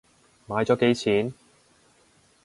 [0.47, 1.33] 買咗幾錢？